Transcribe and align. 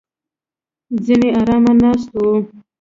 ځینې 1.05 1.29
ارامه 1.39 1.73
ناست 1.81 2.09
وو. 2.15 2.33